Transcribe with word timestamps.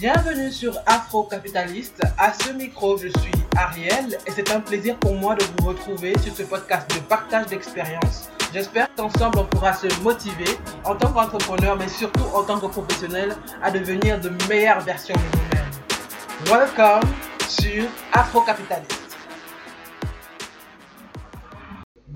Bienvenue 0.00 0.52
sur 0.52 0.78
Afro 0.86 1.24
Capitaliste. 1.24 2.02
À 2.16 2.32
ce 2.32 2.52
micro, 2.52 2.96
je 2.96 3.08
suis 3.08 3.32
Ariel 3.56 4.16
et 4.28 4.30
c'est 4.30 4.52
un 4.52 4.60
plaisir 4.60 4.96
pour 4.96 5.16
moi 5.16 5.34
de 5.34 5.42
vous 5.42 5.70
retrouver 5.70 6.16
sur 6.20 6.32
ce 6.36 6.44
podcast 6.44 6.88
de 6.94 7.00
partage 7.00 7.46
d'expérience. 7.46 8.28
J'espère 8.54 8.94
qu'ensemble 8.94 9.40
on 9.40 9.44
pourra 9.44 9.72
se 9.72 9.88
motiver 10.02 10.56
en 10.84 10.94
tant 10.94 11.12
qu'entrepreneur 11.12 11.76
mais 11.76 11.88
surtout 11.88 12.22
en 12.32 12.44
tant 12.44 12.60
que 12.60 12.66
professionnel 12.66 13.34
à 13.60 13.72
devenir 13.72 14.20
de 14.20 14.30
meilleures 14.48 14.82
versions 14.82 15.16
de 15.16 15.36
nous-mêmes. 15.36 15.70
Welcome 16.46 17.10
sur 17.48 17.84
Afro 18.12 18.42
Capitaliste. 18.42 18.97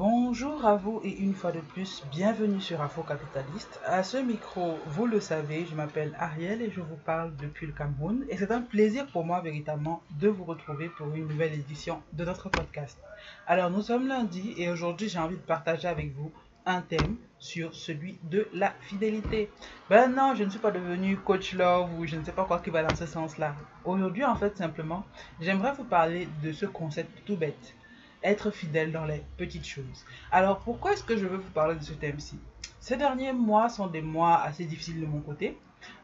Bonjour 0.05 0.67
à 0.67 0.75
vous 0.75 1.01
et 1.05 1.17
une 1.17 1.33
fois 1.33 1.53
de 1.53 1.61
plus, 1.61 2.03
bienvenue 2.11 2.61
sur 2.61 2.83
Afro 2.83 3.05
Capitaliste. 3.05 3.79
À 3.87 4.03
ce 4.03 4.17
micro, 4.17 4.77
vous 4.89 5.07
le 5.07 5.21
savez, 5.21 5.65
je 5.65 5.77
m'appelle 5.77 6.13
Ariel 6.19 6.61
et 6.61 6.73
je 6.73 6.81
vous 6.81 6.97
parle 6.97 7.37
depuis 7.37 7.69
le 7.69 7.73
Cameroun. 7.73 8.27
Et 8.29 8.37
c'est 8.37 8.51
un 8.51 8.63
plaisir 8.63 9.07
pour 9.13 9.25
moi 9.25 9.41
véritablement 9.43 10.03
de 10.19 10.27
vous 10.27 10.43
retrouver 10.43 10.89
pour 10.89 11.07
une 11.15 11.29
nouvelle 11.29 11.53
édition 11.53 12.03
de 12.15 12.25
notre 12.25 12.49
podcast. 12.49 12.99
Alors 13.47 13.71
nous 13.71 13.81
sommes 13.81 14.09
lundi 14.09 14.55
et 14.57 14.69
aujourd'hui 14.71 15.09
j'ai 15.09 15.21
envie 15.21 15.37
de 15.37 15.41
partager 15.41 15.87
avec 15.87 16.13
vous 16.17 16.33
un 16.67 16.81
thème 16.81 17.15
sur 17.39 17.73
celui 17.73 18.19
de 18.25 18.49
la 18.53 18.73
fidélité. 18.81 19.51
Ben 19.89 20.09
non, 20.09 20.35
je 20.35 20.43
ne 20.43 20.51
suis 20.51 20.59
pas 20.59 20.73
devenu 20.73 21.17
coach 21.17 21.55
love 21.55 21.97
ou 21.97 22.09
je 22.09 22.17
ne 22.17 22.25
sais 22.25 22.33
pas 22.33 22.45
quoi 22.45 22.59
qui 22.59 22.71
va 22.71 22.83
dans 22.83 22.97
ce 22.97 23.07
sens-là. 23.07 23.55
Aujourd'hui 23.85 24.25
en 24.25 24.35
fait 24.35 24.57
simplement, 24.57 25.05
j'aimerais 25.41 25.75
vous 25.75 25.85
parler 25.85 26.27
de 26.43 26.51
ce 26.51 26.67
concept 26.67 27.25
tout 27.25 27.37
bête 27.37 27.77
être 28.23 28.51
fidèle 28.51 28.93
dans 28.93 29.05
les 29.05 29.23
petites 29.37 29.67
choses. 29.67 30.05
Alors 30.31 30.61
pourquoi 30.61 30.93
est-ce 30.93 31.05
que 31.05 31.17
je 31.17 31.27
veux 31.27 31.39
vous 31.39 31.51
parler 31.51 31.77
de 31.77 31.83
ce 31.83 31.93
thème-ci? 31.93 32.39
Ces 32.81 32.97
derniers 32.97 33.33
mois 33.33 33.69
sont 33.69 33.87
des 33.87 34.03
mois 34.03 34.41
assez 34.41 34.65
difficiles 34.65 35.01
de 35.01 35.07
mon 35.07 35.21
côté. 35.21 35.59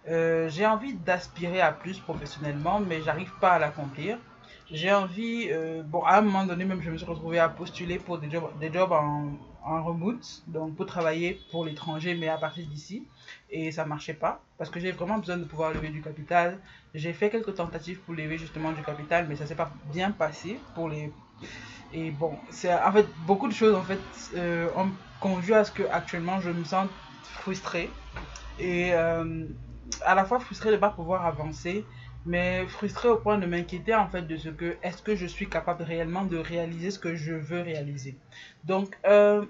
Euh, 0.08 0.48
j'ai 0.48 0.66
envie 0.66 0.94
d'aspirer 0.94 1.60
à 1.60 1.72
plus 1.72 1.98
professionnellement, 1.98 2.80
mais 2.80 3.02
j'arrive 3.02 3.32
pas 3.40 3.52
à 3.52 3.58
l'accomplir. 3.58 4.18
J'ai 4.70 4.92
envie, 4.92 5.48
euh, 5.50 5.82
bon, 5.82 6.02
à 6.02 6.18
un 6.18 6.20
moment 6.20 6.44
donné, 6.44 6.64
même 6.64 6.82
je 6.82 6.90
me 6.90 6.96
suis 6.96 7.06
retrouvé 7.06 7.38
à 7.38 7.48
postuler 7.48 7.98
pour 7.98 8.18
des 8.18 8.30
jobs, 8.30 8.50
des 8.60 8.72
jobs 8.72 8.92
en, 8.92 9.32
en 9.64 9.82
remote, 9.82 10.42
donc 10.46 10.76
pour 10.76 10.86
travailler 10.86 11.40
pour 11.50 11.64
l'étranger, 11.64 12.14
mais 12.14 12.28
à 12.28 12.36
partir 12.36 12.66
d'ici. 12.66 13.06
Et 13.50 13.72
ça 13.72 13.84
marchait 13.86 14.14
pas, 14.14 14.42
parce 14.58 14.68
que 14.70 14.78
j'ai 14.78 14.92
vraiment 14.92 15.18
besoin 15.18 15.38
de 15.38 15.44
pouvoir 15.44 15.72
lever 15.72 15.88
du 15.88 16.02
capital. 16.02 16.58
J'ai 16.94 17.12
fait 17.12 17.30
quelques 17.30 17.54
tentatives 17.54 18.00
pour 18.00 18.14
lever 18.14 18.36
justement 18.38 18.72
du 18.72 18.82
capital, 18.82 19.26
mais 19.28 19.36
ça 19.36 19.46
s'est 19.46 19.54
pas 19.54 19.70
bien 19.92 20.10
passé 20.10 20.60
pour 20.74 20.88
les 20.88 21.12
et 21.92 22.10
bon, 22.10 22.38
c'est 22.50 22.72
en 22.72 22.92
fait 22.92 23.06
beaucoup 23.26 23.48
de 23.48 23.52
choses 23.52 23.74
en 23.74 23.82
fait 23.82 24.00
euh, 24.34 24.68
ont 24.76 24.90
conduit 25.20 25.54
à 25.54 25.64
ce 25.64 25.72
que 25.72 25.82
actuellement 25.90 26.40
je 26.40 26.50
me 26.50 26.64
sens 26.64 26.88
frustré 27.22 27.90
et 28.58 28.92
euh, 28.94 29.46
à 30.04 30.14
la 30.14 30.24
fois 30.24 30.38
frustré 30.38 30.70
de 30.70 30.74
ne 30.76 30.80
pas 30.80 30.90
pouvoir 30.90 31.24
avancer, 31.24 31.86
mais 32.26 32.66
frustré 32.66 33.08
au 33.08 33.16
point 33.16 33.38
de 33.38 33.46
m'inquiéter 33.46 33.94
en 33.94 34.08
fait 34.08 34.22
de 34.22 34.36
ce 34.36 34.50
que 34.50 34.76
est-ce 34.82 35.02
que 35.02 35.16
je 35.16 35.26
suis 35.26 35.48
capable 35.48 35.82
réellement 35.82 36.24
de 36.24 36.36
réaliser 36.36 36.90
ce 36.90 36.98
que 36.98 37.14
je 37.14 37.32
veux 37.32 37.62
réaliser. 37.62 38.18
Donc 38.64 38.98
euh, 39.06 39.46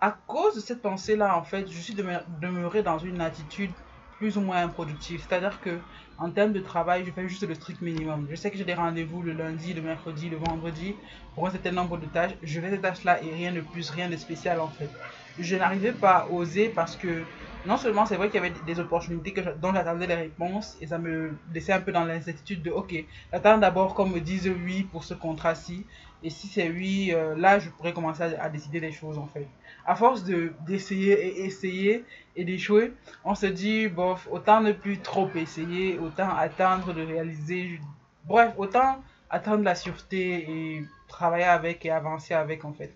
à 0.00 0.12
cause 0.26 0.54
de 0.54 0.60
cette 0.60 0.82
pensée 0.82 1.16
là 1.16 1.36
en 1.36 1.42
fait, 1.42 1.68
je 1.70 1.78
suis 1.78 1.94
demeuré 1.94 2.82
dans 2.82 2.98
une 2.98 3.20
attitude 3.20 3.74
plus 4.22 4.36
ou 4.38 4.40
moins 4.40 4.62
improductive, 4.62 5.20
c'est-à-dire 5.20 5.60
que 5.60 5.84
en 6.16 6.30
termes 6.30 6.52
de 6.52 6.60
travail, 6.60 7.04
je 7.04 7.10
fais 7.10 7.28
juste 7.28 7.42
le 7.48 7.54
strict 7.56 7.80
minimum. 7.82 8.28
Je 8.30 8.36
sais 8.36 8.52
que 8.52 8.56
j'ai 8.56 8.64
des 8.64 8.74
rendez-vous 8.74 9.20
le 9.22 9.32
lundi, 9.32 9.74
le 9.74 9.82
mercredi, 9.82 10.28
le 10.30 10.36
vendredi 10.36 11.00
pour 11.34 11.48
un 11.48 11.50
certain 11.50 11.72
nombre 11.72 11.98
de 11.98 12.06
tâches. 12.06 12.36
Je 12.42 12.60
fais 12.60 12.70
ces 12.70 12.80
tâches-là 12.80 13.20
et 13.24 13.32
rien 13.34 13.52
de 13.52 13.60
plus, 13.60 13.90
rien 13.90 14.08
de 14.08 14.16
spécial 14.16 14.60
en 14.60 14.70
fait. 14.70 14.92
Je 15.38 15.56
n'arrivais 15.56 15.92
pas 15.92 16.18
à 16.18 16.28
oser 16.28 16.68
parce 16.68 16.96
que 16.96 17.26
non 17.64 17.76
seulement 17.76 18.06
c'est 18.06 18.16
vrai 18.16 18.28
qu'il 18.28 18.42
y 18.42 18.44
avait 18.44 18.54
des 18.66 18.80
opportunités 18.80 19.32
que, 19.32 19.40
dont 19.58 19.72
j'attendais 19.72 20.06
les 20.06 20.14
réponses 20.14 20.76
et 20.80 20.86
ça 20.86 20.98
me 20.98 21.38
laissait 21.52 21.72
un 21.72 21.80
peu 21.80 21.92
dans 21.92 22.04
l'incertitude 22.04 22.62
de 22.62 22.70
ok, 22.70 22.94
j'attends 23.32 23.58
d'abord 23.58 23.94
qu'on 23.94 24.06
me 24.06 24.20
dise 24.20 24.48
oui 24.48 24.82
pour 24.82 25.04
ce 25.04 25.14
contrat-ci 25.14 25.86
et 26.24 26.30
si 26.30 26.46
c'est 26.48 26.68
oui, 26.70 27.12
euh, 27.12 27.34
là 27.36 27.58
je 27.58 27.68
pourrais 27.70 27.92
commencer 27.92 28.22
à, 28.22 28.48
décider 28.48 28.80
des 28.80 28.92
choses 28.92 29.18
en 29.18 29.26
fait. 29.26 29.46
À 29.84 29.96
force 29.96 30.24
de 30.24 30.52
d'essayer 30.66 31.12
et 31.12 31.44
essayer 31.44 32.04
et 32.36 32.44
d'échouer, 32.44 32.92
on 33.24 33.34
se 33.34 33.46
dit 33.46 33.88
bof, 33.88 34.28
autant 34.30 34.60
ne 34.60 34.72
plus 34.72 34.98
trop 34.98 35.28
essayer, 35.34 35.98
autant 35.98 36.34
attendre 36.36 36.92
de 36.92 37.02
réaliser, 37.02 37.80
bref, 38.24 38.54
autant 38.56 39.02
attendre 39.30 39.64
la 39.64 39.74
sûreté 39.74 40.46
et 40.48 40.84
travailler 41.08 41.44
avec 41.44 41.84
et 41.84 41.90
avancer 41.90 42.34
avec 42.34 42.64
en 42.64 42.72
fait. 42.72 42.94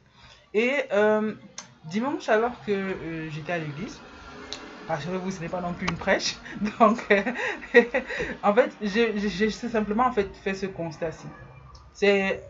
Et 0.54 0.72
euh, 0.92 1.34
dimanche 1.84 2.28
alors 2.28 2.62
que 2.64 2.70
euh, 2.72 3.30
j'étais 3.30 3.52
à 3.52 3.58
l'église, 3.58 4.00
rassurez-vous, 4.88 5.30
ce 5.30 5.40
n'est 5.40 5.48
pas 5.48 5.60
non 5.60 5.72
plus 5.72 5.86
une 5.86 5.96
prêche. 5.96 6.36
Donc, 6.80 7.04
euh, 7.10 7.22
en 8.42 8.54
fait, 8.54 8.72
j'ai 8.80 9.50
simplement 9.50 10.06
en 10.06 10.12
fait 10.12 10.34
fait 10.36 10.54
ce 10.54 10.66
constat-ci. 10.66 11.26
C'est 11.92 12.42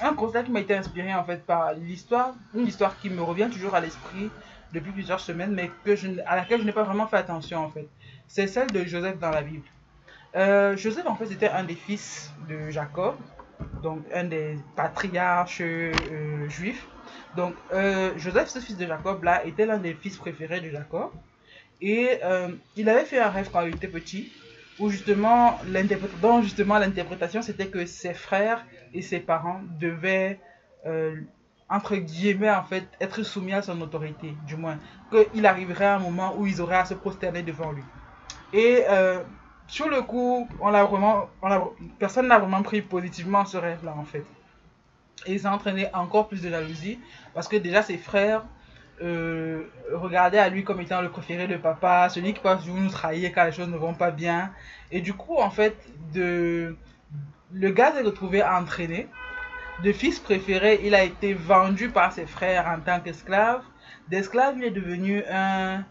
un 0.00 0.14
constat 0.14 0.42
qui 0.44 0.50
m'a 0.50 0.60
été 0.60 0.74
inspiré 0.74 1.14
en 1.14 1.24
fait 1.24 1.44
par 1.44 1.74
l'histoire, 1.74 2.34
une 2.54 2.66
histoire 2.66 2.98
qui 2.98 3.10
me 3.10 3.22
revient 3.22 3.48
toujours 3.50 3.74
à 3.74 3.80
l'esprit 3.80 4.30
depuis 4.72 4.92
plusieurs 4.92 5.20
semaines, 5.20 5.52
mais 5.52 5.70
que 5.84 5.94
je, 5.96 6.08
à 6.26 6.36
laquelle 6.36 6.60
je 6.60 6.66
n'ai 6.66 6.72
pas 6.72 6.82
vraiment 6.84 7.06
fait 7.06 7.16
attention 7.16 7.58
en 7.58 7.70
fait. 7.70 7.88
C'est 8.26 8.46
celle 8.46 8.72
de 8.72 8.84
Joseph 8.84 9.18
dans 9.18 9.30
la 9.30 9.42
Bible. 9.42 9.66
Euh, 10.34 10.76
Joseph 10.76 11.06
en 11.06 11.14
fait 11.14 11.26
c'était 11.26 11.50
un 11.50 11.64
des 11.64 11.74
fils 11.74 12.32
de 12.48 12.70
Jacob, 12.70 13.16
donc 13.82 14.06
un 14.14 14.24
des 14.24 14.58
patriarches 14.76 15.60
euh, 15.60 16.48
juifs. 16.48 16.86
Donc 17.36 17.54
euh, 17.72 18.12
Joseph, 18.16 18.48
ce 18.48 18.58
fils 18.60 18.76
de 18.76 18.86
Jacob 18.86 19.22
là, 19.24 19.44
était 19.44 19.66
l'un 19.66 19.78
des 19.78 19.94
fils 19.94 20.16
préférés 20.16 20.60
de 20.60 20.70
Jacob. 20.70 21.10
Et 21.82 22.20
il 22.76 22.88
avait 22.88 23.04
fait 23.04 23.18
un 23.18 23.28
rêve 23.28 23.50
quand 23.52 23.62
il 23.62 23.74
était 23.74 23.88
petit, 23.88 24.32
où 24.78 24.88
justement, 24.88 25.58
dont 26.22 26.40
justement 26.40 26.78
l'interprétation 26.78 27.42
c'était 27.42 27.66
que 27.66 27.84
ses 27.84 28.14
frères 28.14 28.64
et 28.94 29.02
ses 29.02 29.20
parents 29.20 29.60
devaient 29.80 30.38
entre 31.72 31.96
guillemets, 31.96 32.50
en 32.50 32.64
fait, 32.64 32.86
être 33.00 33.22
soumis 33.22 33.54
à 33.54 33.62
son 33.62 33.80
autorité, 33.80 34.34
du 34.46 34.56
moins. 34.56 34.78
Qu'il 35.10 35.46
arriverait 35.46 35.86
un 35.86 35.98
moment 35.98 36.34
où 36.36 36.46
ils 36.46 36.60
auraient 36.60 36.76
à 36.76 36.84
se 36.84 36.92
prosterner 36.92 37.42
devant 37.42 37.72
lui. 37.72 37.82
Et 38.52 38.84
euh, 38.90 39.22
sur 39.68 39.88
le 39.88 40.02
coup, 40.02 40.46
on 40.60 40.74
a 40.74 40.84
vraiment, 40.84 41.30
personne 41.98 42.28
n'a 42.28 42.38
vraiment 42.38 42.62
pris 42.62 42.82
positivement 42.82 43.46
ce 43.46 43.56
rêve-là, 43.56 43.94
en 43.96 44.04
fait. 44.04 44.26
Et 45.24 45.38
ça 45.38 45.50
a 45.50 45.54
entraîné 45.54 45.88
encore 45.94 46.28
plus 46.28 46.42
de 46.42 46.50
jalousie, 46.50 46.98
parce 47.32 47.48
que 47.48 47.56
déjà 47.56 47.82
ses 47.82 47.96
frères 47.96 48.44
euh, 49.00 49.62
regardaient 49.92 50.38
à 50.38 50.48
lui 50.48 50.64
comme 50.64 50.80
étant 50.80 51.00
le 51.00 51.10
préféré 51.10 51.46
de 51.46 51.56
papa, 51.56 52.08
celui 52.08 52.34
qui 52.34 52.40
peut 52.40 52.50
nous 52.66 52.88
trahir 52.88 53.32
quand 53.34 53.44
les 53.44 53.52
choses 53.52 53.68
ne 53.68 53.76
vont 53.76 53.94
pas 53.94 54.10
bien. 54.10 54.52
Et 54.90 55.00
du 55.00 55.14
coup, 55.14 55.36
en 55.38 55.50
fait, 55.50 55.76
de, 56.12 56.76
le 57.52 57.70
gars 57.70 57.92
s'est 57.92 58.02
retrouvé 58.02 58.42
entraîné 58.42 59.08
de 59.82 59.92
fils 59.92 60.20
préféré, 60.20 60.80
il 60.84 60.94
a 60.94 61.02
été 61.02 61.34
vendu 61.34 61.88
par 61.88 62.12
ses 62.12 62.26
frères 62.26 62.66
en 62.68 62.80
tant 62.80 63.00
qu'esclave. 63.00 63.62
D'esclave, 64.08 64.54
il 64.58 64.64
est 64.64 64.70
devenu 64.70 65.24
un, 65.30 65.84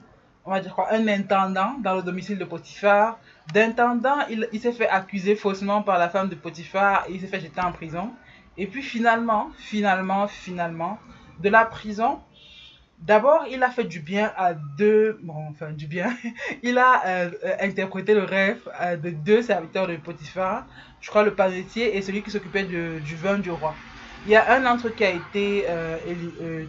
on 0.45 0.51
va 0.51 0.59
dire 0.61 0.73
quoi, 0.73 0.93
un 0.93 1.07
intendant 1.07 1.75
dans 1.79 1.95
le 1.95 2.01
domicile 2.01 2.37
de 2.37 2.45
Potiphar. 2.45 3.19
D'intendant, 3.53 4.17
il, 4.29 4.47
il 4.53 4.61
s'est 4.61 4.71
fait 4.71 4.87
accuser 4.87 5.35
faussement 5.35 5.81
par 5.81 5.97
la 5.97 6.09
femme 6.09 6.29
de 6.29 6.35
Potiphar 6.35 7.05
et 7.09 7.13
il 7.13 7.21
s'est 7.21 7.27
fait 7.27 7.41
jeter 7.41 7.59
en 7.59 7.71
prison. 7.71 8.11
Et 8.57 8.67
puis 8.67 8.81
finalement, 8.81 9.49
finalement, 9.57 10.27
finalement, 10.27 10.99
de 11.39 11.49
la 11.49 11.65
prison, 11.65 12.19
D'abord, 13.01 13.45
il 13.49 13.63
a 13.63 13.71
fait 13.71 13.85
du 13.85 13.99
bien 13.99 14.31
à 14.37 14.53
deux, 14.53 15.17
bon, 15.23 15.33
enfin 15.49 15.71
du 15.71 15.87
bien, 15.87 16.15
il 16.63 16.77
a 16.77 17.01
euh, 17.07 17.31
euh, 17.43 17.55
interprété 17.59 18.13
le 18.13 18.23
rêve 18.23 18.61
euh, 18.79 18.95
de 18.95 19.09
deux 19.09 19.41
serviteurs 19.41 19.87
de 19.87 19.95
Potiphar, 19.95 20.67
je 20.99 21.09
crois 21.09 21.23
le 21.23 21.33
panetier 21.33 21.97
et 21.97 22.03
celui 22.03 22.21
qui 22.21 22.29
s'occupait 22.29 22.63
du 22.63 23.15
vin 23.15 23.39
du 23.39 23.49
roi. 23.49 23.73
Il 24.27 24.31
y 24.31 24.35
a 24.35 24.53
un 24.53 24.61
d'entre 24.61 24.87
eux 24.87 24.93
qui 24.95 25.03
a 25.03 25.09
été 25.09 25.65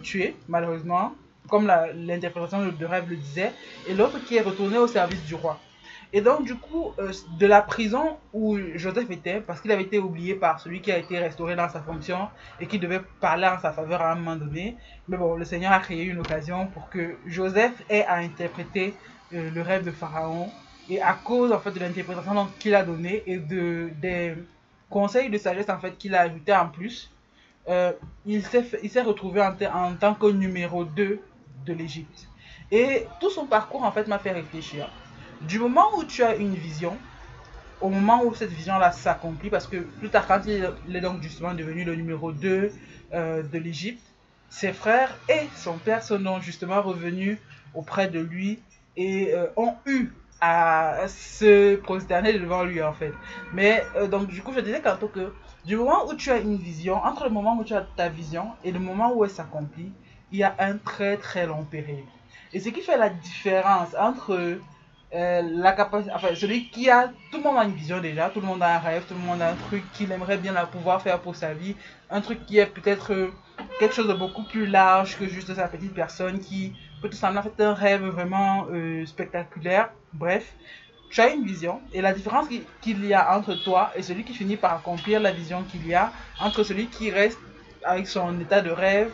tué, 0.01 0.35
malheureusement, 0.47 1.13
comme 1.49 1.71
l'interprétation 1.93 2.65
de 2.65 2.85
rêve 2.85 3.07
le 3.11 3.15
disait, 3.15 3.51
et 3.87 3.93
l'autre 3.93 4.17
qui 4.25 4.35
est 4.35 4.41
retourné 4.41 4.79
au 4.79 4.87
service 4.87 5.23
du 5.25 5.35
roi. 5.35 5.59
Et 6.15 6.21
donc, 6.21 6.45
du 6.45 6.55
coup, 6.55 6.93
euh, 6.99 7.11
de 7.39 7.47
la 7.47 7.63
prison 7.63 8.17
où 8.33 8.55
Joseph 8.75 9.09
était, 9.09 9.41
parce 9.41 9.59
qu'il 9.61 9.71
avait 9.71 9.81
été 9.81 9.97
oublié 9.97 10.35
par 10.35 10.59
celui 10.59 10.79
qui 10.79 10.91
a 10.91 10.97
été 10.99 11.17
restauré 11.17 11.55
dans 11.55 11.67
sa 11.69 11.81
fonction 11.81 12.29
et 12.59 12.67
qui 12.67 12.77
devait 12.77 13.01
parler 13.19 13.47
en 13.47 13.57
sa 13.59 13.71
faveur 13.71 14.03
à 14.03 14.11
un 14.11 14.15
moment 14.15 14.35
donné, 14.35 14.77
mais 15.07 15.17
bon, 15.17 15.35
le 15.35 15.43
Seigneur 15.43 15.71
a 15.71 15.79
créé 15.79 16.03
une 16.03 16.19
occasion 16.19 16.67
pour 16.67 16.87
que 16.89 17.15
Joseph 17.25 17.73
ait 17.89 18.05
à 18.05 18.17
interpréter 18.17 18.93
euh, 19.33 19.49
le 19.49 19.61
rêve 19.63 19.83
de 19.83 19.89
Pharaon. 19.89 20.51
Et 20.87 21.01
à 21.01 21.13
cause, 21.13 21.51
en 21.51 21.59
fait, 21.59 21.71
de 21.71 21.79
l'interprétation 21.79 22.47
qu'il 22.59 22.75
a 22.75 22.83
donnée 22.83 23.23
et 23.25 23.37
de, 23.37 23.89
des 23.99 24.35
conseils 24.91 25.31
de 25.31 25.37
sagesse, 25.39 25.69
en 25.69 25.79
fait, 25.79 25.97
qu'il 25.97 26.13
a 26.13 26.21
ajouté 26.21 26.53
en 26.53 26.67
plus, 26.67 27.11
euh, 27.69 27.91
il 28.27 28.43
s'est 28.43 29.01
retrouvé 29.01 29.41
en, 29.41 29.55
en 29.73 29.95
tant 29.95 30.13
que 30.13 30.27
numéro 30.27 30.83
2 30.83 31.19
de 31.65 31.73
l'Égypte. 31.73 32.27
Et 32.69 33.07
tout 33.19 33.31
son 33.31 33.47
parcours, 33.47 33.83
en 33.83 33.91
fait, 33.91 34.07
m'a 34.07 34.19
fait 34.19 34.31
réfléchir 34.31 34.87
du 35.47 35.59
moment 35.59 35.97
où 35.97 36.03
tu 36.03 36.23
as 36.23 36.35
une 36.35 36.55
vision, 36.55 36.97
au 37.81 37.89
moment 37.89 38.23
où 38.23 38.33
cette 38.33 38.51
vision-là 38.51 38.91
s'accomplit, 38.91 39.49
parce 39.49 39.67
que 39.67 39.77
plus 39.77 40.09
tard, 40.09 40.25
quand 40.27 40.41
il 40.47 40.95
est 40.95 41.01
donc 41.01 41.21
justement 41.21 41.53
devenu 41.53 41.83
le 41.83 41.95
numéro 41.95 42.31
2 42.31 42.71
euh, 43.13 43.43
de 43.43 43.57
l'Égypte, 43.57 44.03
ses 44.49 44.71
frères 44.71 45.17
et 45.29 45.49
son 45.55 45.77
père 45.77 46.03
sont 46.03 46.39
justement 46.39 46.81
revenus 46.81 47.37
auprès 47.73 48.07
de 48.07 48.19
lui 48.19 48.59
et 48.95 49.33
euh, 49.33 49.47
ont 49.57 49.75
eu 49.85 50.09
à 50.39 51.07
se 51.07 51.75
prosterner 51.77 52.33
devant 52.33 52.63
lui 52.63 52.81
en 52.81 52.93
fait. 52.93 53.13
Mais 53.53 53.83
euh, 53.95 54.07
donc 54.07 54.27
du 54.27 54.41
coup 54.41 54.53
je 54.53 54.59
disais 54.59 54.81
tantôt 54.81 55.07
que 55.07 55.33
du 55.65 55.75
moment 55.75 56.07
où 56.07 56.13
tu 56.13 56.29
as 56.29 56.37
une 56.37 56.57
vision, 56.57 56.95
entre 56.95 57.23
le 57.23 57.29
moment 57.29 57.57
où 57.57 57.63
tu 57.63 57.73
as 57.73 57.85
ta 57.95 58.09
vision 58.09 58.51
et 58.63 58.71
le 58.71 58.79
moment 58.79 59.13
où 59.13 59.23
elle 59.23 59.31
s'accomplit, 59.31 59.91
il 60.31 60.39
y 60.39 60.43
a 60.43 60.55
un 60.59 60.77
très 60.77 61.17
très 61.17 61.47
long 61.47 61.63
période. 61.63 62.05
Et 62.53 62.59
ce 62.59 62.69
qui 62.69 62.81
fait 62.81 62.97
la 62.97 63.09
différence 63.09 63.95
entre 63.97 64.59
euh, 65.13 65.41
la 65.43 65.73
capacité, 65.73 66.13
enfin 66.15 66.33
celui 66.35 66.69
qui 66.71 66.89
a, 66.89 67.13
tout 67.31 67.37
le 67.37 67.43
monde 67.43 67.57
a 67.57 67.63
une 67.63 67.75
vision 67.75 67.99
déjà, 68.01 68.29
tout 68.29 68.41
le 68.41 68.47
monde 68.47 68.63
a 68.63 68.75
un 68.75 68.79
rêve, 68.79 69.05
tout 69.05 69.13
le 69.13 69.19
monde 69.19 69.41
a 69.41 69.51
un 69.51 69.55
truc 69.55 69.91
qu'il 69.91 70.11
aimerait 70.11 70.37
bien 70.37 70.53
pouvoir 70.65 71.01
faire 71.01 71.21
pour 71.21 71.35
sa 71.35 71.53
vie, 71.53 71.75
un 72.09 72.21
truc 72.21 72.45
qui 72.45 72.57
est 72.57 72.65
peut-être 72.65 73.13
euh, 73.13 73.31
quelque 73.79 73.93
chose 73.93 74.07
de 74.07 74.13
beaucoup 74.13 74.43
plus 74.43 74.65
large 74.65 75.17
que 75.17 75.27
juste 75.27 75.53
sa 75.53 75.67
petite 75.67 75.93
personne 75.93 76.39
qui 76.39 76.73
peut 77.01 77.09
tout 77.09 77.17
simplement 77.17 77.43
faire 77.43 77.69
un 77.69 77.73
rêve 77.73 78.03
vraiment 78.05 78.65
euh, 78.71 79.05
spectaculaire. 79.05 79.91
Bref, 80.13 80.55
tu 81.09 81.21
as 81.21 81.29
une 81.29 81.43
vision 81.45 81.81
et 81.91 82.01
la 82.01 82.13
différence 82.13 82.47
qu'il 82.81 83.05
y 83.05 83.13
a 83.13 83.37
entre 83.37 83.53
toi 83.53 83.91
et 83.95 84.01
celui 84.01 84.23
qui 84.25 84.33
finit 84.33 84.57
par 84.57 84.73
accomplir 84.73 85.19
la 85.19 85.31
vision 85.31 85.63
qu'il 85.63 85.85
y 85.85 85.93
a, 85.93 86.11
entre 86.39 86.63
celui 86.63 86.89
qui 86.89 87.11
reste 87.11 87.39
avec 87.83 88.07
son 88.07 88.39
état 88.39 88.61
de 88.61 88.71
rêve 88.71 89.11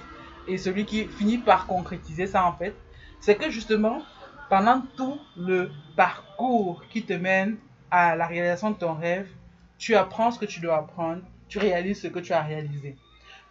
et 0.47 0.57
celui 0.57 0.85
qui 0.85 1.09
finit 1.09 1.39
par 1.39 1.67
concrétiser 1.67 2.25
ça 2.27 2.45
en 2.45 2.53
fait, 2.53 2.73
c'est 3.19 3.35
que 3.35 3.49
justement, 3.49 4.01
pendant 4.49 4.81
tout 4.97 5.19
le 5.37 5.71
parcours 5.95 6.83
qui 6.89 7.03
te 7.03 7.13
mène 7.13 7.57
à 7.91 8.15
la 8.15 8.25
réalisation 8.25 8.71
de 8.71 8.75
ton 8.75 8.93
rêve, 8.93 9.29
tu 9.77 9.95
apprends 9.95 10.31
ce 10.31 10.39
que 10.39 10.45
tu 10.45 10.59
dois 10.59 10.77
apprendre, 10.77 11.21
tu 11.47 11.59
réalises 11.59 12.01
ce 12.01 12.07
que 12.07 12.19
tu 12.19 12.33
as 12.33 12.41
réalisé. 12.41 12.97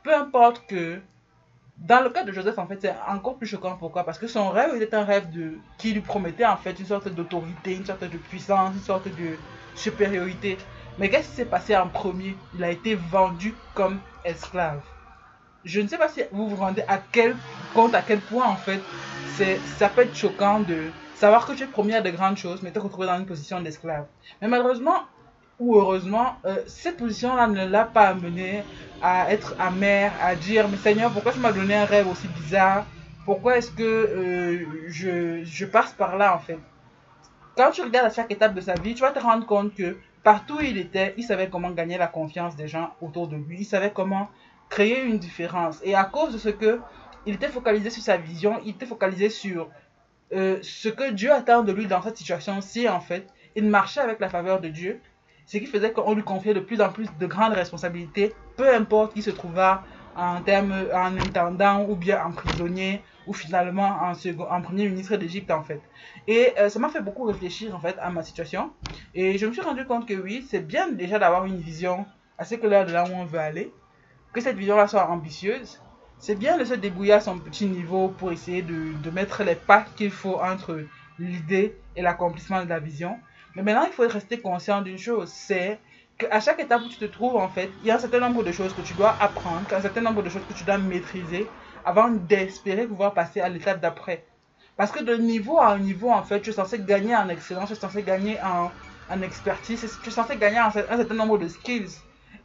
Peu 0.02 0.14
importe 0.14 0.66
que 0.66 1.00
dans 1.78 2.02
le 2.02 2.10
cas 2.10 2.24
de 2.24 2.32
Joseph, 2.32 2.58
en 2.58 2.66
fait, 2.66 2.80
c'est 2.80 2.94
encore 3.06 3.36
plus 3.36 3.46
choquant. 3.46 3.76
Pourquoi? 3.76 4.04
Parce 4.04 4.18
que 4.18 4.26
son 4.26 4.50
rêve 4.50 4.74
était 4.82 4.96
un 4.96 5.04
rêve 5.04 5.30
de, 5.30 5.58
qui 5.78 5.92
lui 5.92 6.00
promettait 6.00 6.44
en 6.44 6.56
fait 6.56 6.78
une 6.78 6.86
sorte 6.86 7.08
d'autorité, 7.08 7.76
une 7.76 7.86
sorte 7.86 8.02
de 8.02 8.18
puissance, 8.18 8.74
une 8.74 8.80
sorte 8.80 9.06
de 9.06 9.36
supériorité. 9.74 10.58
Mais 10.98 11.08
qu'est-ce 11.08 11.28
qui 11.30 11.36
s'est 11.36 11.44
passé 11.44 11.76
en 11.76 11.88
premier? 11.88 12.36
Il 12.56 12.64
a 12.64 12.70
été 12.70 12.96
vendu 12.96 13.54
comme 13.74 14.00
esclave. 14.24 14.80
Je 15.68 15.82
ne 15.82 15.86
sais 15.86 15.98
pas 15.98 16.08
si 16.08 16.22
vous 16.32 16.48
vous 16.48 16.56
rendez 16.56 16.82
à 16.88 16.96
quel 16.96 17.36
compte, 17.74 17.94
à 17.94 18.00
quel 18.00 18.20
point 18.20 18.46
en 18.46 18.56
fait, 18.56 18.80
c'est, 19.36 19.58
ça 19.76 19.90
peut 19.90 20.00
être 20.00 20.16
choquant 20.16 20.60
de 20.60 20.90
savoir 21.14 21.46
que 21.46 21.52
tu 21.52 21.64
es 21.64 21.66
promis 21.66 21.92
à 21.92 22.00
de 22.00 22.08
grandes 22.08 22.38
choses, 22.38 22.62
mais 22.62 22.70
te 22.70 22.78
retrouver 22.78 23.06
dans 23.06 23.18
une 23.18 23.26
position 23.26 23.60
d'esclave. 23.60 24.06
Mais 24.40 24.48
malheureusement, 24.48 25.02
ou 25.58 25.76
heureusement, 25.76 26.36
euh, 26.46 26.56
cette 26.66 26.96
position-là 26.96 27.48
ne 27.48 27.66
l'a 27.66 27.84
pas 27.84 28.08
amené 28.08 28.64
à 29.02 29.30
être 29.30 29.56
amer, 29.60 30.10
à 30.22 30.36
dire, 30.36 30.68
mais 30.68 30.78
Seigneur, 30.78 31.10
pourquoi 31.10 31.32
tu 31.32 31.38
m'as 31.38 31.52
donné 31.52 31.74
un 31.74 31.84
rêve 31.84 32.08
aussi 32.08 32.28
bizarre? 32.28 32.86
Pourquoi 33.26 33.58
est-ce 33.58 33.70
que 33.70 33.82
euh, 33.82 34.64
je, 34.88 35.44
je 35.44 35.66
passe 35.66 35.92
par 35.92 36.16
là 36.16 36.34
en 36.34 36.38
fait? 36.38 36.58
Quand 37.58 37.72
tu 37.72 37.82
regardes 37.82 38.06
à 38.06 38.10
chaque 38.10 38.32
étape 38.32 38.54
de 38.54 38.62
sa 38.62 38.72
vie, 38.72 38.94
tu 38.94 39.02
vas 39.02 39.10
te 39.10 39.18
rendre 39.18 39.44
compte 39.44 39.74
que 39.74 39.98
partout 40.24 40.56
où 40.56 40.60
il 40.62 40.78
était, 40.78 41.12
il 41.18 41.24
savait 41.24 41.50
comment 41.50 41.72
gagner 41.72 41.98
la 41.98 42.06
confiance 42.06 42.56
des 42.56 42.68
gens 42.68 42.94
autour 43.02 43.28
de 43.28 43.36
lui, 43.36 43.58
il 43.60 43.64
savait 43.66 43.92
comment 43.94 44.30
créer 44.68 45.02
une 45.02 45.18
différence. 45.18 45.78
Et 45.82 45.94
à 45.94 46.04
cause 46.04 46.32
de 46.32 46.38
ce 46.38 46.48
que 46.48 46.80
il 47.26 47.34
était 47.34 47.48
focalisé 47.48 47.90
sur 47.90 48.02
sa 48.02 48.16
vision, 48.16 48.60
il 48.64 48.70
était 48.70 48.86
focalisé 48.86 49.28
sur 49.28 49.68
euh, 50.32 50.58
ce 50.62 50.88
que 50.88 51.10
Dieu 51.10 51.32
attend 51.32 51.62
de 51.62 51.72
lui 51.72 51.86
dans 51.86 52.02
cette 52.02 52.16
situation-ci 52.16 52.88
en 52.88 53.00
fait. 53.00 53.26
Il 53.56 53.64
marchait 53.68 54.00
avec 54.00 54.20
la 54.20 54.28
faveur 54.28 54.60
de 54.60 54.68
Dieu 54.68 55.00
ce 55.48 55.56
qui 55.56 55.66
faisait 55.66 55.92
qu'on 55.92 56.14
lui 56.14 56.22
confiait 56.22 56.52
de 56.52 56.60
plus 56.60 56.80
en 56.82 56.90
plus 56.90 57.08
de 57.18 57.26
grandes 57.26 57.54
responsabilités, 57.54 58.34
peu 58.56 58.72
importe 58.74 59.14
qui 59.14 59.22
se 59.22 59.30
trouva 59.30 59.82
en 60.14 60.42
termes 60.42 60.74
en 60.92 61.16
intendant 61.16 61.86
ou 61.88 61.96
bien 61.96 62.22
en 62.22 62.32
prisonnier 62.32 63.02
ou 63.26 63.32
finalement 63.32 63.98
en, 64.02 64.12
en 64.12 64.60
premier 64.60 64.88
ministre 64.88 65.16
d'Égypte 65.16 65.50
en 65.50 65.62
fait. 65.62 65.80
Et 66.26 66.52
euh, 66.58 66.68
ça 66.68 66.78
m'a 66.78 66.90
fait 66.90 67.00
beaucoup 67.00 67.24
réfléchir 67.24 67.74
en 67.74 67.80
fait 67.80 67.96
à 67.98 68.10
ma 68.10 68.22
situation 68.22 68.72
et 69.14 69.38
je 69.38 69.46
me 69.46 69.52
suis 69.52 69.62
rendu 69.62 69.86
compte 69.86 70.06
que 70.06 70.14
oui, 70.14 70.46
c'est 70.48 70.66
bien 70.66 70.88
déjà 70.88 71.18
d'avoir 71.18 71.46
une 71.46 71.58
vision 71.58 72.04
assez 72.36 72.58
claire 72.58 72.84
de 72.84 72.92
là 72.92 73.04
où 73.04 73.14
on 73.14 73.24
veut 73.24 73.38
aller, 73.38 73.72
que 74.32 74.40
cette 74.40 74.56
vision-là 74.56 74.88
soit 74.88 75.08
ambitieuse. 75.10 75.80
C'est 76.18 76.34
bien 76.36 76.58
de 76.58 76.64
se 76.64 76.74
débrouiller 76.74 77.12
à 77.14 77.20
son 77.20 77.38
petit 77.40 77.66
niveau 77.66 78.10
pour 78.10 78.32
essayer 78.32 78.62
de, 78.62 78.94
de 78.94 79.10
mettre 79.10 79.44
les 79.44 79.54
pas 79.56 79.82
qu'il 79.96 80.10
faut 80.10 80.40
entre 80.40 80.86
l'idée 81.18 81.80
et 81.96 82.02
l'accomplissement 82.02 82.64
de 82.64 82.68
la 82.68 82.80
vision. 82.80 83.20
Mais 83.54 83.62
maintenant, 83.62 83.84
il 83.86 83.92
faut 83.92 84.06
rester 84.08 84.40
conscient 84.40 84.82
d'une 84.82 84.98
chose, 84.98 85.30
c'est 85.32 85.80
qu'à 86.18 86.40
chaque 86.40 86.58
étape 86.60 86.82
où 86.84 86.88
tu 86.88 86.98
te 86.98 87.04
trouves, 87.04 87.36
en 87.36 87.48
fait, 87.48 87.76
il 87.80 87.86
y 87.86 87.90
a 87.90 87.96
un 87.96 87.98
certain 87.98 88.20
nombre 88.20 88.42
de 88.42 88.52
choses 88.52 88.74
que 88.74 88.80
tu 88.82 88.94
dois 88.94 89.20
apprendre, 89.22 89.72
un 89.72 89.80
certain 89.80 90.00
nombre 90.00 90.22
de 90.22 90.28
choses 90.28 90.46
que 90.46 90.52
tu 90.52 90.64
dois 90.64 90.78
maîtriser 90.78 91.52
avant 91.84 92.10
d'espérer 92.10 92.86
pouvoir 92.86 93.14
passer 93.14 93.40
à 93.40 93.48
l'étape 93.48 93.80
d'après. 93.80 94.26
Parce 94.76 94.92
que 94.92 95.02
de 95.02 95.14
niveau 95.16 95.58
à 95.60 95.78
niveau, 95.78 96.10
en 96.10 96.22
fait, 96.22 96.40
tu 96.40 96.50
es 96.50 96.52
censé 96.52 96.80
gagner 96.84 97.14
en 97.16 97.28
excellence, 97.28 97.68
tu 97.68 97.74
es 97.74 97.76
censé 97.76 98.02
gagner 98.02 98.40
en, 98.42 98.72
en 99.08 99.22
expertise, 99.22 100.00
tu 100.02 100.08
es 100.08 100.12
censé 100.12 100.36
gagner 100.38 100.58
un 100.58 100.70
certain 100.70 101.14
nombre 101.14 101.38
de 101.38 101.48
skills. 101.48 101.90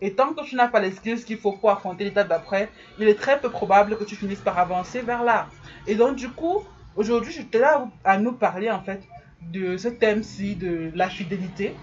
Et 0.04 0.12
tant 0.16 0.34
que 0.34 0.44
tu 0.44 0.58
n'as 0.58 0.68
pas 0.68 0.82
les 0.82 0.92
skills 0.92 1.24
qu'il 1.24 1.38
faut 1.38 1.54
pour 1.54 1.72
affronter 1.72 2.04
l'étape 2.04 2.28
d'après, 2.28 2.70
il 3.00 3.08
est 3.08 3.16
très 3.16 3.40
peu 3.40 3.50
probable 3.50 3.98
que 3.98 4.04
tu 4.04 4.18
finisses 4.18 4.42
par 4.42 4.60
avancer 4.60 5.02
vers 5.02 5.24
là. 5.24 5.48
Et 5.88 5.96
donc, 5.96 6.18
du 6.18 6.30
coup, 6.30 6.62
aujourd'hui, 6.98 7.32
je 7.32 7.40
suis 7.40 7.50
là 7.54 7.88
à 8.04 8.18
nous 8.18 8.34
parler, 8.34 8.70
en 8.70 8.82
fait, 8.82 9.02
de 9.42 9.78
ce 9.78 9.88
thème-ci 9.88 10.56
de 10.58 10.92
la 10.94 11.10
fidélité. 11.10 11.74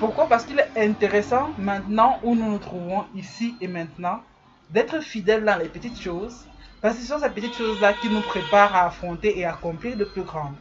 Pourquoi? 0.00 0.28
Parce 0.28 0.44
qu'il 0.44 0.58
est 0.58 0.70
intéressant 0.76 1.50
maintenant 1.56 2.18
où 2.24 2.34
nous 2.34 2.50
nous 2.50 2.58
trouvons 2.58 3.04
ici 3.14 3.54
et 3.60 3.68
maintenant 3.68 4.20
d'être 4.70 5.00
fidèles 5.00 5.44
dans 5.44 5.56
les 5.56 5.68
petites 5.68 6.00
choses. 6.00 6.44
Parce 6.80 6.96
que 6.96 7.02
ce 7.02 7.06
sont 7.06 7.20
ces 7.20 7.30
petites 7.30 7.54
choses-là 7.54 7.92
qui 7.92 8.08
nous 8.08 8.22
préparent 8.22 8.74
à 8.74 8.86
affronter 8.86 9.38
et 9.38 9.44
accomplir 9.44 9.96
de 9.96 10.04
plus 10.04 10.22
grandes. 10.22 10.56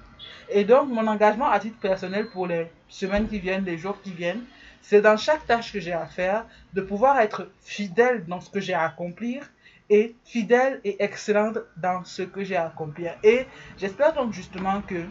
Et 0.51 0.65
donc, 0.65 0.87
mon 0.89 1.07
engagement 1.07 1.49
à 1.49 1.59
titre 1.59 1.79
personnel 1.79 2.27
pour 2.27 2.45
les 2.45 2.67
semaines 2.89 3.27
qui 3.27 3.39
viennent, 3.39 3.65
les 3.65 3.79
jours 3.79 3.99
qui 4.03 4.11
viennent, 4.11 4.43
c'est 4.81 5.01
dans 5.01 5.17
chaque 5.17 5.45
tâche 5.45 5.71
que 5.71 5.79
j'ai 5.79 5.93
à 5.93 6.05
faire 6.05 6.45
de 6.73 6.81
pouvoir 6.81 7.19
être 7.19 7.49
fidèle 7.61 8.25
dans 8.25 8.41
ce 8.41 8.49
que 8.49 8.59
j'ai 8.59 8.73
à 8.73 8.83
accomplir 8.83 9.49
et 9.89 10.15
fidèle 10.23 10.79
et 10.83 11.03
excellente 11.03 11.59
dans 11.77 12.03
ce 12.05 12.21
que 12.21 12.43
j'ai 12.43 12.55
à 12.55 12.67
accomplir. 12.67 13.13
Et 13.23 13.45
j'espère 13.77 14.13
donc 14.13 14.33
justement 14.33 14.81
que 14.81 15.03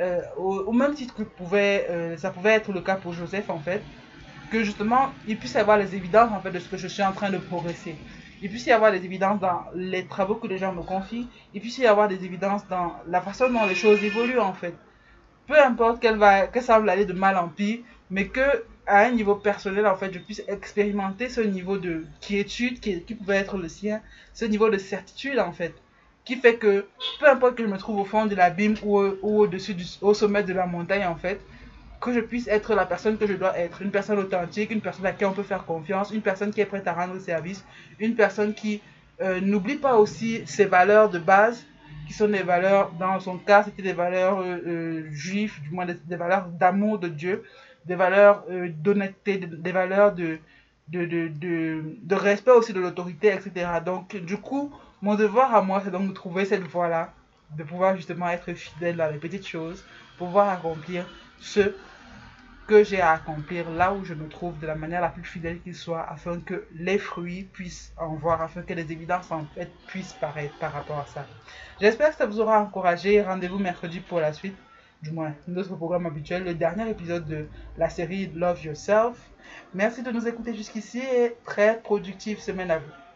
euh, 0.00 0.22
au, 0.38 0.72
même 0.72 0.94
titre 0.94 1.14
que 1.14 1.24
euh, 1.54 2.16
ça 2.16 2.30
pouvait 2.30 2.52
être 2.52 2.72
le 2.72 2.80
cas 2.80 2.96
pour 2.96 3.12
Joseph 3.12 3.50
en 3.50 3.58
fait, 3.58 3.82
que 4.50 4.64
justement 4.64 5.12
il 5.28 5.36
puisse 5.36 5.52
y 5.52 5.58
avoir 5.58 5.76
les 5.76 5.94
évidences 5.94 6.32
en 6.32 6.40
fait 6.40 6.50
de 6.50 6.58
ce 6.58 6.68
que 6.68 6.78
je 6.78 6.88
suis 6.88 7.02
en 7.02 7.12
train 7.12 7.30
de 7.30 7.38
progresser. 7.38 7.96
Il 8.42 8.48
puisse 8.48 8.64
y 8.64 8.72
avoir 8.72 8.90
des 8.90 9.04
évidences 9.04 9.38
dans 9.38 9.64
les 9.74 10.06
travaux 10.06 10.36
que 10.36 10.46
les 10.46 10.56
gens 10.56 10.72
me 10.72 10.82
confient, 10.82 11.28
il 11.52 11.60
puisse 11.60 11.76
y 11.76 11.86
avoir 11.86 12.08
des 12.08 12.24
évidences 12.24 12.66
dans 12.68 12.94
la 13.06 13.20
façon 13.20 13.50
dont 13.50 13.66
les 13.66 13.74
choses 13.74 14.02
évoluent 14.02 14.40
en 14.40 14.54
fait. 14.54 14.74
Peu 15.46 15.62
importe 15.62 16.00
qu'elle 16.00 16.16
va, 16.16 16.46
que 16.46 16.60
ça 16.62 16.76
semble 16.76 16.88
aller 16.88 17.04
de 17.04 17.12
mal 17.12 17.36
en 17.36 17.48
pire, 17.48 17.80
mais 18.08 18.28
que 18.28 18.64
à 18.90 19.06
un 19.06 19.12
niveau 19.12 19.36
personnel 19.36 19.86
en 19.86 19.96
fait 19.96 20.12
je 20.12 20.18
puisse 20.18 20.42
expérimenter 20.48 21.28
ce 21.28 21.40
niveau 21.40 21.78
de 21.78 22.04
quiétude 22.20 22.80
qui, 22.80 23.14
pouvait 23.14 23.36
être 23.36 23.56
le 23.56 23.68
sien, 23.68 24.02
ce 24.34 24.44
niveau 24.44 24.68
de 24.68 24.78
certitude 24.78 25.38
en 25.38 25.52
fait 25.52 25.74
qui 26.24 26.36
fait 26.36 26.56
que 26.56 26.86
peu 27.18 27.28
importe 27.28 27.54
que 27.56 27.62
je 27.62 27.68
me 27.68 27.78
trouve 27.78 28.00
au 28.00 28.04
fond 28.04 28.26
de 28.26 28.34
l'abîme 28.34 28.74
ou, 28.84 28.98
au-dessus 28.98 29.76
au 30.00 30.12
sommet 30.12 30.42
de 30.42 30.52
la 30.52 30.66
montagne 30.66 31.06
en 31.06 31.16
fait, 31.16 31.40
que 32.00 32.12
je 32.12 32.20
puisse 32.20 32.48
être 32.48 32.74
la 32.74 32.86
personne 32.86 33.18
que 33.18 33.26
je 33.26 33.34
dois 33.34 33.56
être, 33.58 33.82
une 33.82 33.90
personne 33.90 34.18
authentique, 34.18 34.70
une 34.70 34.80
personne 34.80 35.06
à 35.06 35.12
qui 35.12 35.24
on 35.24 35.32
peut 35.32 35.42
faire 35.42 35.64
confiance, 35.64 36.10
une 36.10 36.22
personne 36.22 36.50
qui 36.50 36.60
est 36.60 36.66
prête 36.66 36.86
à 36.86 36.92
rendre 36.92 37.18
service, 37.20 37.64
une 37.98 38.14
personne 38.14 38.54
qui 38.54 38.80
euh, 39.20 39.40
n'oublie 39.40 39.76
pas 39.76 39.96
aussi 39.96 40.42
ses 40.46 40.64
valeurs 40.64 41.10
de 41.10 41.18
base, 41.18 41.66
qui 42.10 42.16
sont 42.16 42.26
des 42.26 42.42
valeurs, 42.42 42.90
dans 42.98 43.20
son 43.20 43.38
cas, 43.38 43.62
c'était 43.62 43.82
des 43.82 43.92
valeurs 43.92 44.40
euh, 44.40 44.58
euh, 44.66 45.10
juives, 45.12 45.60
du 45.62 45.70
moins 45.70 45.86
des, 45.86 46.16
valeurs 46.16 46.48
d'amour 46.48 46.98
de 46.98 47.06
Dieu, 47.06 47.44
des 47.84 47.94
valeurs 47.94 48.44
d'honnêteté, 48.48 49.36
des, 49.38 49.70
valeurs 49.70 50.12
de 50.12 50.38
de, 50.88 51.04
de, 51.04 51.28
de, 51.28 51.84
de 52.02 52.14
respect 52.16 52.50
aussi 52.50 52.72
de 52.72 52.80
l'autorité, 52.80 53.28
etc. 53.28 53.52
Donc, 53.86 54.16
du 54.16 54.38
coup, 54.38 54.72
mon 55.02 55.14
devoir 55.14 55.54
à 55.54 55.62
moi, 55.62 55.82
c'est 55.84 55.92
donc 55.92 56.08
de 56.08 56.12
trouver 56.12 56.44
cette 56.46 56.66
voie-là, 56.66 57.12
de 57.56 57.62
pouvoir 57.62 57.94
justement 57.94 58.28
être 58.28 58.54
fidèle 58.54 58.96
dans 58.96 59.08
les 59.08 59.18
petites 59.18 59.46
choses, 59.46 59.84
pouvoir 60.18 60.48
accomplir 60.48 61.06
ce 61.38 61.76
j'ai 62.82 63.00
à 63.00 63.12
accomplir 63.12 63.70
là 63.70 63.92
où 63.92 64.04
je 64.04 64.14
me 64.14 64.28
trouve 64.28 64.58
de 64.58 64.66
la 64.66 64.74
manière 64.74 65.00
la 65.00 65.08
plus 65.08 65.24
fidèle 65.24 65.60
qu'il 65.60 65.74
soit, 65.74 66.02
afin 66.08 66.40
que 66.40 66.66
les 66.74 66.98
fruits 66.98 67.44
puissent 67.52 67.92
en 67.96 68.14
voir, 68.14 68.40
afin 68.40 68.62
que 68.62 68.72
les 68.72 68.92
évidences 68.92 69.30
en 69.30 69.44
fait 69.54 69.70
puissent 69.86 70.14
paraître 70.14 70.56
par 70.58 70.72
rapport 70.72 70.98
à 70.98 71.06
ça. 71.06 71.26
J'espère 71.80 72.10
que 72.10 72.16
ça 72.16 72.26
vous 72.26 72.40
aura 72.40 72.60
encouragé. 72.60 73.22
Rendez-vous 73.22 73.58
mercredi 73.58 74.00
pour 74.00 74.20
la 74.20 74.32
suite, 74.32 74.56
du 75.02 75.10
moins 75.10 75.34
notre 75.48 75.74
programme 75.76 76.06
habituel, 76.06 76.44
le 76.44 76.54
dernier 76.54 76.88
épisode 76.88 77.26
de 77.26 77.46
la 77.76 77.88
série 77.88 78.30
Love 78.34 78.64
Yourself. 78.64 79.18
Merci 79.74 80.02
de 80.02 80.10
nous 80.10 80.26
écouter 80.28 80.54
jusqu'ici 80.54 81.00
et 81.00 81.36
très 81.44 81.80
productive 81.80 82.38
semaine 82.38 82.70
à 82.70 82.78
vous. 82.78 83.09